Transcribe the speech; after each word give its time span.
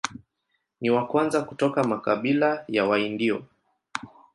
Ni 0.81 0.89
wa 0.89 1.07
kwanza 1.07 1.41
kutoka 1.43 1.83
makabila 1.83 2.65
ya 2.67 2.85
Waindio. 2.85 3.43